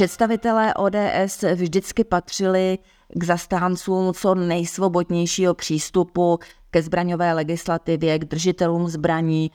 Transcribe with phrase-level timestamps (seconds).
[0.00, 2.78] Představitelé ODS vždycky patřili
[3.08, 6.38] k zastáncům co nejsvobodnějšího přístupu
[6.70, 9.50] ke zbraňové legislativě, k držitelům zbraní,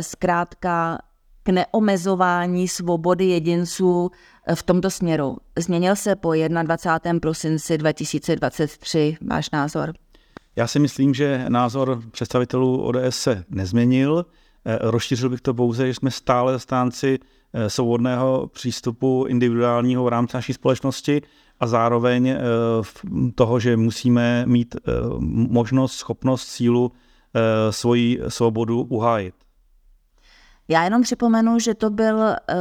[0.00, 0.98] zkrátka
[1.42, 4.10] k neomezování svobody jedinců
[4.54, 5.36] v tomto směru.
[5.58, 7.20] Změnil se po 21.
[7.20, 9.92] prosinci 2023 váš názor?
[10.56, 14.26] Já si myslím, že názor představitelů ODS se nezměnil.
[14.64, 17.18] Eh, rozšířil bych to pouze, že jsme stále zastánci
[17.68, 21.22] svobodného přístupu individuálního v rámci naší společnosti
[21.60, 22.38] a zároveň eh,
[23.34, 24.76] toho, že musíme mít
[25.48, 26.92] možnost, schopnost, sílu
[27.70, 29.34] svoji svobodu uhájit.
[30.68, 32.20] Já jenom připomenu, že to byl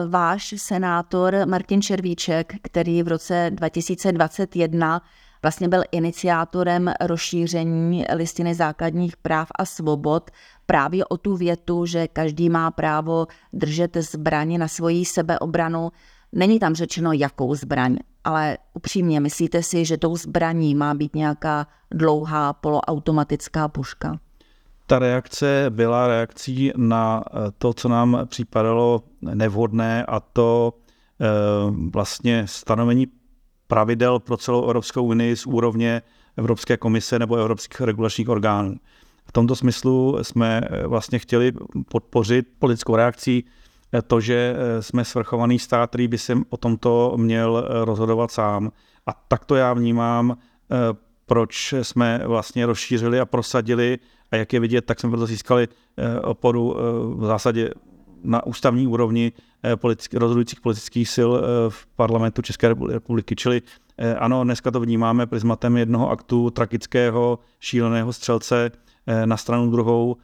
[0.10, 5.02] váš senátor Martin Červíček, který v roce 2021
[5.42, 10.32] vlastně byl iniciátorem rozšíření listiny základních práv a svobod
[10.68, 15.92] právě o tu větu, že každý má právo držet zbraně na svoji sebeobranu.
[16.32, 21.68] Není tam řečeno, jakou zbraň, ale upřímně myslíte si, že tou zbraní má být nějaká
[21.92, 24.20] dlouhá poloautomatická puška?
[24.86, 27.24] Ta reakce byla reakcí na
[27.58, 30.74] to, co nám připadalo nevhodné a to
[31.22, 31.26] eh,
[31.94, 33.08] vlastně stanovení
[33.68, 36.02] pravidel pro celou Evropskou unii z úrovně
[36.38, 38.76] Evropské komise nebo evropských regulačních orgánů.
[39.28, 41.52] V tomto smyslu jsme eh, vlastně chtěli
[41.92, 43.46] podpořit politickou reakcí
[43.94, 48.72] eh, to, že eh, jsme svrchovaný stát, který by se o tomto měl rozhodovat sám.
[49.06, 50.38] A tak to já vnímám,
[51.26, 54.00] proč jsme vlastně rozšířili a prosadili
[54.32, 55.68] a jak je vidět, tak jsme proto získali
[56.24, 56.76] oporu
[57.18, 57.70] v zásadě
[58.24, 59.32] na ústavní úrovni
[59.64, 61.32] eh, politick, rozhodujících politických sil
[61.70, 63.36] v parlamentu České republiky.
[63.36, 63.62] Čili
[64.20, 68.72] ano, dneska to vnímáme prismatem jednoho aktu tragického, šíleného střelce
[69.26, 70.16] na stranu druhou.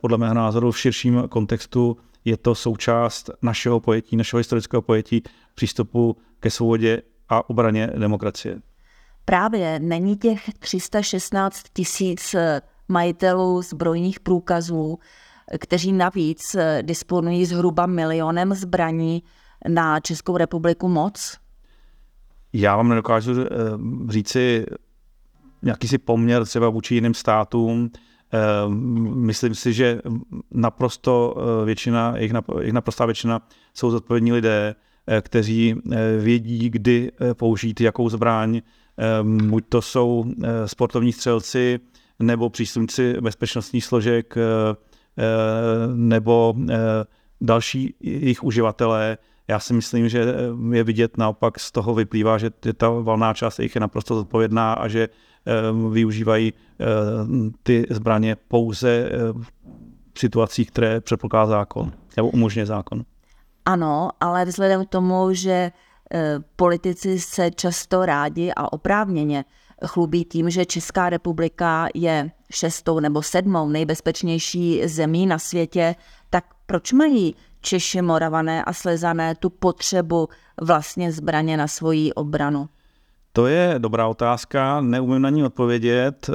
[0.00, 5.22] Podle mého názoru v širším kontextu je to součást našeho pojetí, našeho historického pojetí
[5.54, 8.60] přístupu ke svobodě a obraně demokracie.
[9.24, 12.34] Právě není těch 316 tisíc
[12.88, 14.98] majitelů zbrojních průkazů,
[15.60, 19.22] kteří navíc eh, disponují zhruba milionem zbraní
[19.68, 21.36] na Českou republiku moc?
[22.52, 23.46] Já vám nedokážu eh,
[24.08, 24.66] říci
[25.62, 27.90] nějaký si poměr třeba vůči jiným státům.
[28.32, 28.68] Eh,
[29.14, 30.00] myslím si, že
[30.50, 32.32] naprosto většina, jejich,
[32.72, 33.42] naprostá většina
[33.74, 34.74] jsou zodpovědní lidé,
[35.20, 35.74] kteří
[36.18, 38.60] vědí, kdy použít jakou zbraň.
[39.22, 40.24] Buď to jsou
[40.66, 41.80] sportovní střelci
[42.18, 44.36] nebo příslušníci bezpečnostních složek
[45.18, 46.76] Eh, nebo eh,
[47.40, 49.18] další jejich uživatelé.
[49.48, 50.34] Já si myslím, že
[50.72, 54.88] je vidět naopak z toho vyplývá, že ta valná část jejich je naprosto zodpovědná a
[54.88, 55.10] že eh,
[55.92, 56.52] využívají
[57.62, 59.10] ty zbraně pouze
[60.12, 63.02] v situacích, které předpokládá zákon nebo umožňuje zákon.
[63.64, 65.72] Ano, ale vzhledem k tomu, že
[66.56, 69.44] politici se často rádi a oprávněně
[69.86, 75.94] chlubí tím, že Česká republika je šestou nebo sedmou nejbezpečnější zemí na světě,
[76.30, 80.28] tak proč mají Češi, Moravané a Slezané tu potřebu
[80.62, 82.68] vlastně zbraně na svoji obranu?
[83.38, 86.32] To je dobrá otázka, neumím na ní odpovědět, eh,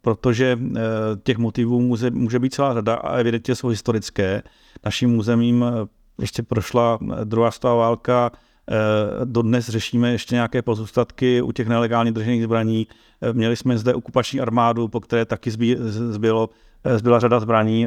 [0.00, 0.80] protože eh,
[1.22, 4.42] těch motivů může, může být celá řada a evidentně jsou historické.
[4.84, 5.86] Naším územím eh,
[6.20, 8.30] ještě prošla druhá světová válka,
[9.24, 12.86] dodnes řešíme ještě nějaké pozůstatky u těch nelegálně držených zbraní.
[13.32, 15.50] Měli jsme zde okupační armádu, po které taky
[16.10, 16.50] zbylo,
[16.96, 17.86] zbyla řada zbraní.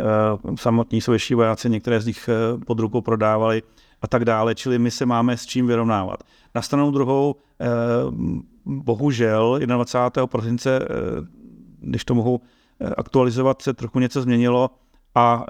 [0.55, 2.29] Samotní sovětští vojáci, některé z nich
[2.65, 3.63] pod rukou prodávali
[4.05, 4.55] a tak dále.
[4.55, 6.23] Čili my se máme s čím vyrovnávat.
[6.55, 7.35] Na stranu druhou,
[8.65, 10.27] bohužel 21.
[10.27, 10.79] prosince,
[11.79, 12.41] když to mohu
[12.97, 14.69] aktualizovat, se trochu něco změnilo
[15.15, 15.45] a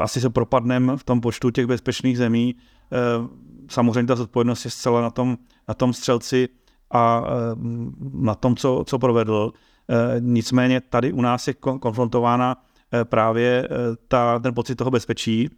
[0.00, 2.54] asi se propadneme v tom počtu těch bezpečných zemí
[3.70, 6.48] samozřejmě ta zodpovědnost je zcela na tom, na tom střelci
[6.90, 7.56] a eh,
[8.12, 9.52] na tom, co, co provedl.
[9.90, 12.56] Eh, nicméně tady u nás je konfrontována
[12.92, 13.68] eh, právě
[14.08, 15.48] ta, ten pocit toho bezpečí,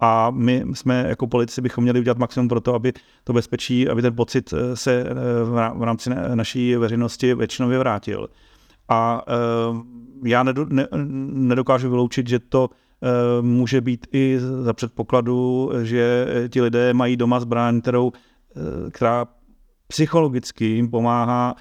[0.00, 2.92] a my jsme jako politici bychom měli udělat maximum pro to, aby
[3.24, 5.06] to bezpečí, aby ten pocit se
[5.74, 8.28] v rámci naší veřejnosti většinově vrátil.
[8.88, 9.22] A
[10.24, 10.44] já
[11.32, 12.70] nedokážu vyloučit, že to
[13.40, 18.12] může být i za předpokladu, že ti lidé mají doma zbraň, kterou,
[18.90, 19.26] která
[19.88, 21.54] psychologicky jim pomáhá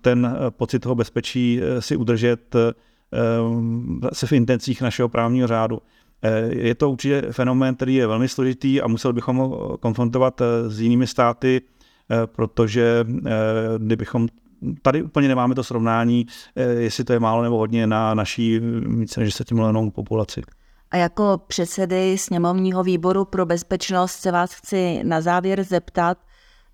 [0.00, 2.56] ten pocit toho bezpečí si udržet
[4.12, 5.78] se v intencích našeho právního řádu.
[6.48, 11.06] Je to určitě fenomén, který je velmi složitý a musel bychom ho konfrontovat s jinými
[11.06, 11.60] státy,
[12.26, 13.04] protože
[13.78, 14.28] kdybychom
[14.82, 16.26] tady úplně nemáme to srovnání,
[16.56, 18.60] eh, jestli to je málo nebo hodně na naší
[18.98, 20.42] více než 10 milionovou populaci.
[20.90, 26.18] A jako předsedy sněmovního výboru pro bezpečnost se vás chci na závěr zeptat,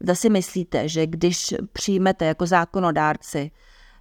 [0.01, 3.51] zda si myslíte, že když přijmete jako zákonodárci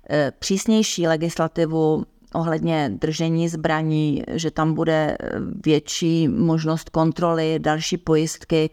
[0.09, 5.29] eh, přísnější legislativu ohledně držení zbraní, že tam bude eh,
[5.65, 8.69] větší možnost kontroly, další pojistky,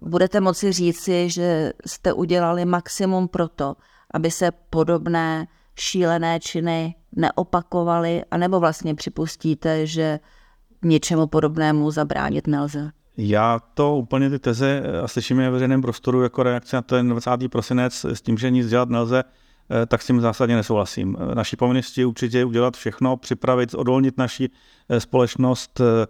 [0.00, 3.76] budete moci říci, že jste udělali maximum pro to,
[4.14, 5.46] aby se podobné
[5.78, 10.20] šílené činy neopakovaly, anebo vlastně připustíte, že
[10.82, 12.90] něčemu podobnému zabránit nelze?
[13.16, 17.30] Já to úplně ty teze a slyším je veřejném prostoru jako reakce na ten 20.
[17.50, 19.49] prosinec s tím, že nic dělat nelze, eh,
[19.86, 21.16] tak s tím zásadně nesouhlasím.
[21.34, 24.50] Naší povinnosti určitě udělat všechno, připravit, odolnit naši
[24.88, 26.06] eh, společnost eh,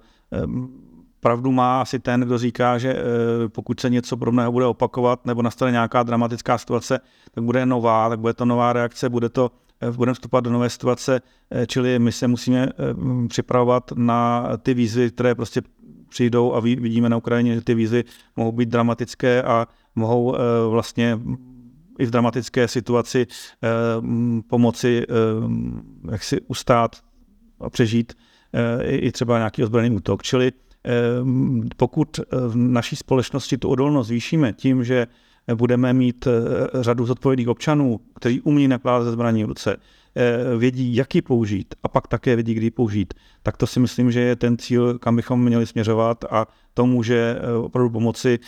[1.21, 5.43] pravdu má asi ten, kdo říká, že eh, pokud se něco podobného bude opakovat nebo
[5.43, 9.91] nastane nějaká dramatická situace, tak bude nová, tak bude to nová reakce, bude to eh,
[9.91, 11.21] budeme vstupovat do nové situace,
[11.51, 12.69] eh, čili my se musíme
[13.29, 15.63] připravovat na ty výzvy, které prostě
[16.09, 18.05] přijdou a vidíme na Ukrajině, že ty výzvy
[18.37, 20.37] mohou být dramatické a mohou
[20.71, 21.19] vlastně
[22.01, 23.27] i v dramatické situaci
[24.49, 25.07] pomoci
[26.11, 26.97] jak si ustát
[27.61, 28.13] a přežít
[28.83, 30.23] i třeba nějaký ozbrojený útok.
[30.23, 30.53] Čili
[31.77, 35.07] pokud eh, v naší společnosti tu odolnost zvýšíme tím, že
[35.55, 39.77] budeme mít eh, řadu zodpovědných občanů, kteří umí nakládat ze zbraní v ruce,
[40.17, 43.81] eh, vědí, jak ji použít a pak také vědí, kdy ji použít, tak to si
[43.81, 48.39] myslím, že je ten cíl, kam bychom měli směřovat a to může opravdu pomoci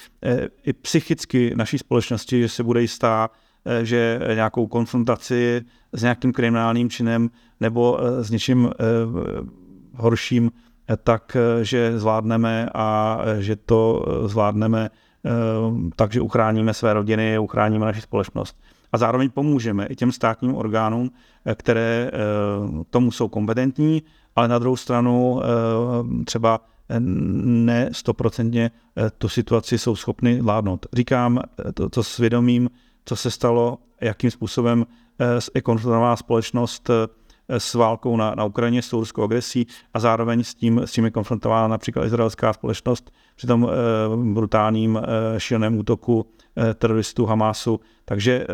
[0.64, 3.30] i psychicky naší společnosti, že se bude jistá,
[3.82, 5.62] že nějakou konfrontaci
[5.92, 7.30] s nějakým kriminálním činem
[7.60, 8.70] nebo s něčím
[9.94, 10.50] horším
[10.96, 14.90] tak eh, že zvládneme a eh, že to eh, zvládneme
[15.96, 18.56] takže uchráníme své rodiny, uchráníme naši společnost.
[18.92, 21.10] A zároveň pomůžeme i těm státním orgánům,
[21.54, 22.10] které
[22.90, 24.02] tomu jsou kompetentní,
[24.36, 25.40] ale na druhou stranu
[26.24, 26.60] třeba
[26.98, 28.70] ne stoprocentně
[29.18, 30.86] tu situaci jsou schopny vládnout.
[30.92, 31.40] Říkám
[31.74, 32.70] to, to svědomím,
[33.04, 34.86] co se stalo, jakým způsobem
[35.54, 36.90] je konfrontovaná společnost
[37.48, 41.10] s válkou na, na Ukrajině, s ruskou agresí a zároveň s tím, s tím je
[41.10, 47.80] konfrontována například izraelská společnost při tom e, brutálním e, šíleném útoku e, teroristů Hamásu.
[48.04, 48.46] Takže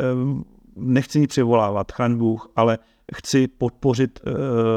[0.76, 2.78] nechci nic přivolávat, chraň Bůh, ale
[3.14, 4.20] chci podpořit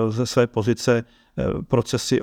[0.10, 1.04] ze své pozice
[1.68, 2.19] procesy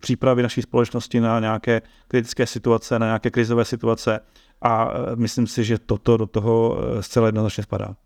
[0.00, 4.20] přípravy naší společnosti na nějaké kritické situace, na nějaké krizové situace
[4.62, 7.96] a myslím si, že toto do toho zcela jednoznačně spadá.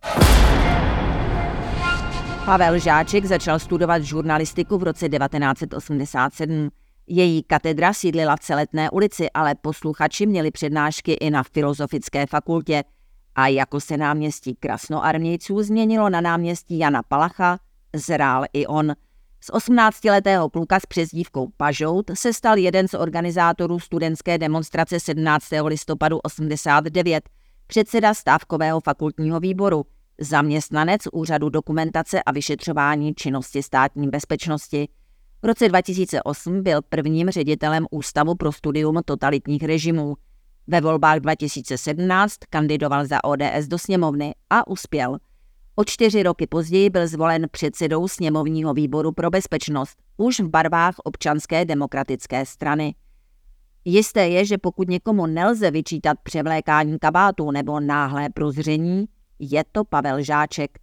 [2.50, 6.70] Pavel Žáček začal studovat žurnalistiku v roce 1987.
[7.06, 12.84] Její katedra sídlila v Celetné ulici, ale posluchači měli přednášky i na Filozofické fakultě.
[13.34, 17.58] A jako se náměstí krasnoarmějců změnilo na náměstí Jana Palacha,
[17.96, 18.92] zrál i on.
[19.40, 25.46] Z 18-letého kluka s přezdívkou Pažout se stal jeden z organizátorů studentské demonstrace 17.
[25.64, 27.28] listopadu 89,
[27.66, 29.86] předseda stávkového fakultního výboru–
[30.20, 34.88] zaměstnanec Úřadu dokumentace a vyšetřování činnosti státní bezpečnosti.
[35.42, 40.16] V roce 2008 byl prvním ředitelem Ústavu pro studium totalitních režimů.
[40.66, 45.18] Ve volbách 2017 kandidoval za ODS do sněmovny a uspěl.
[45.74, 51.64] O čtyři roky později byl zvolen předsedou sněmovního výboru pro bezpečnost, už v barvách občanské
[51.64, 52.94] demokratické strany.
[53.84, 59.06] Jisté je, že pokud někomu nelze vyčítat převlékání kabátů nebo náhlé prozření,
[59.40, 60.78] je to Pavel Žáček.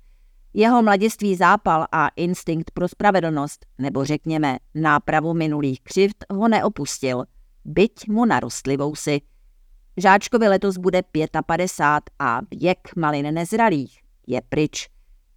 [0.53, 7.23] Jeho mladiství zápal a instinkt pro spravedlnost, nebo řekněme nápravu minulých křivd, ho neopustil,
[7.65, 9.21] byť mu narostly vousy.
[9.97, 11.01] Žáčkovi letos bude
[11.45, 14.89] 55 a věk malin nezralých je pryč.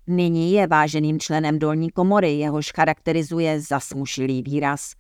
[0.07, 4.93] Nyní je váženým členem dolní komory, jehož charakterizuje zasmušilý výraz.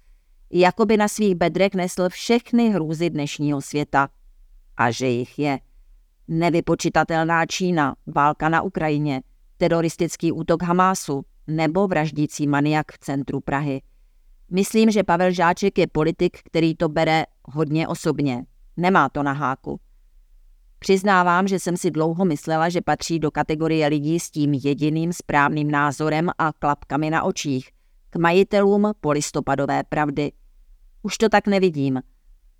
[0.50, 4.08] Jakoby na svých bedrech nesl všechny hrůzy dnešního světa.
[4.76, 5.58] A že jich je–
[6.30, 9.22] nevypočitatelná Čína, válka na Ukrajině,
[9.56, 13.82] teroristický útok Hamásu nebo vraždící maniak v centru Prahy.
[14.50, 18.44] Myslím, že Pavel Žáček je politik, který to bere hodně osobně.
[18.76, 19.80] Nemá to na háku.
[20.78, 25.70] Přiznávám, že jsem si dlouho myslela, že patří do kategorie lidí s tím jediným správným
[25.70, 27.70] názorem a klapkami na očích,
[28.10, 30.32] k majitelům polistopadové pravdy.
[31.02, 32.00] Už to tak nevidím.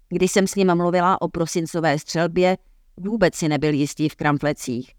[0.08, 2.56] Když jsem s ním mluvila o prosincové střelbě,
[3.00, 4.92] vůbec si nebyl jistý v kramflecích.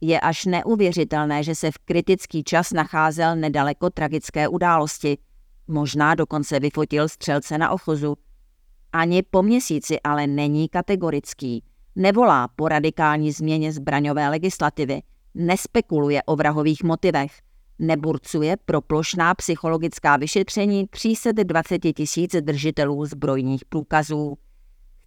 [0.00, 5.18] Je až neuvěřitelné, že se v kritický čas nacházel nedaleko tragické události.
[5.68, 8.16] Možná dokonce vyfotil střelce na ochozu.
[8.92, 11.64] Ani po měsíci ale není kategorický.
[11.96, 15.02] Nevolá po radikální změně zbraňové legislativy.
[15.34, 17.32] Nespekuluje o vrahových motivech.
[17.78, 24.38] Neburcuje pro plošná psychologická vyšetření 320 tisíc držitelů zbrojních průkazů.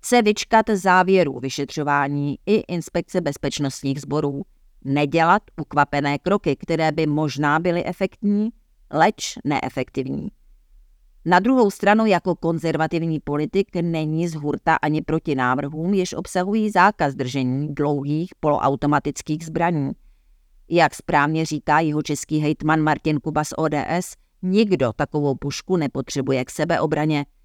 [0.03, 4.41] Chce vyčkat závěrů vyšetřování i inspekce bezpečnostních sborů
[4.85, 8.49] nedělat ukvapené kroky, které by možná byly efektní,
[8.91, 10.27] leč neefektivní.
[11.25, 17.15] Na druhou stranu jako konzervativní politik není z hurta ani proti návrhům, jež obsahují zákaz
[17.15, 19.91] držení dlouhých poloautomatických zbraní.
[20.69, 26.51] Jak správně říká jeho český hejtman Martin Kuba z ODS, nikdo takovou pušku nepotřebuje k
[26.51, 27.25] sebeobraně–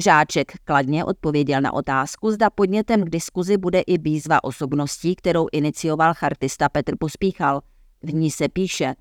[0.00, 6.14] Žáček kladně odpověděl na otázku, zda podnětem k diskuzi bude i výzva osobností, kterou inicioval
[6.14, 7.60] chartista Petr Pospíchal.
[8.02, 8.94] V ní se píše,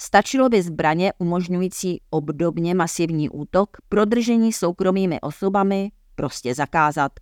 [0.00, 7.12] stačilo by zbraně umožňující obdobně masivní útok pro držení soukromými osobami prostě zakázat.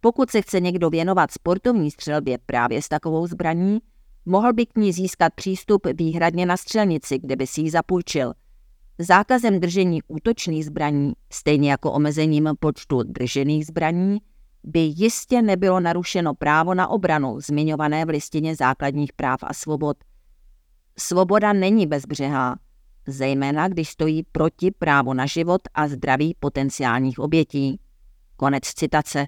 [0.00, 3.78] Pokud se chce někdo věnovat sportovní střelbě právě s takovou zbraní,
[4.26, 8.32] mohl by k ní získat přístup výhradně na střelnici, kde by si ji zapůjčil–
[8.98, 14.18] Zákazem držení útočných zbraní, stejně jako omezením počtu držených zbraní,
[14.64, 19.96] by jistě nebylo narušeno právo na obranu zmiňované v listině základních práv a svobod.
[20.98, 22.58] Svoboda není bezbřehá,
[23.06, 27.80] zejména když stojí proti právu na život a zdraví potenciálních obětí.
[28.36, 29.26] Konec citace.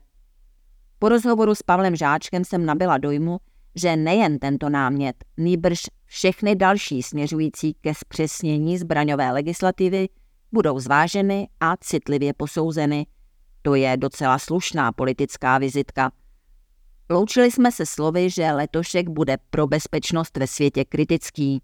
[0.98, 3.38] Po rozhovoru s Pavlem Žáčkem jsem nabila dojmu,
[3.74, 10.08] že nejen tento námět, nýbrž všechny další směřující ke zpřesnění zbraňové legislativy
[10.52, 13.06] budou zváženy a citlivě posouzeny.
[13.62, 16.12] To je docela slušná politická vizitka.
[17.10, 21.62] Loučili jsme se slovy, že letošek bude pro bezpečnost ve světě kritický.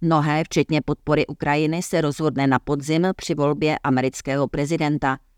[0.00, 5.18] Mnohé, včetně podpory Ukrajiny, se rozhodne na podzim při volbě amerického prezidenta–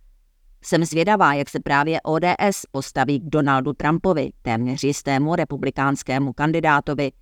[0.65, 7.13] jsem zvědavá, jak se právě ODS postaví k Donaldu Trumpovi, téměř jistému republikánskému kandidátovi.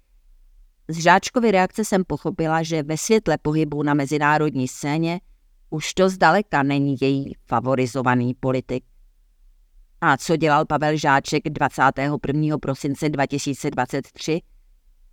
[0.90, 5.20] Z Žáčkovy reakce jsem pochopila, že ve světle pohybu na mezinárodní scéně
[5.70, 8.84] už to zdaleka není její favorizovaný politik.
[10.00, 12.58] A co dělal Pavel Žáček 21.
[12.58, 14.40] prosince 2023?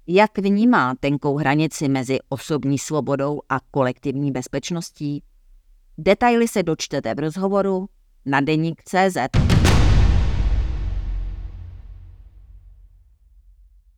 [0.07, 5.23] Jak vnímá tenkou hranici mezi osobní svobodou a kolektivní bezpečností?
[5.97, 7.89] Detaily se dočtete v rozhovoru
[8.25, 9.17] na deník CZ.